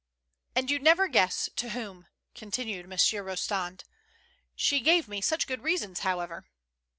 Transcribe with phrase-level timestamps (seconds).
[0.55, 3.83] "And you'd never guess to whom," continued Mon sieur Eostand."
[4.55, 6.47] She gave me such good reasons, how ever."